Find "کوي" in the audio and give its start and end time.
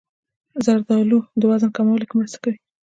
2.43-2.57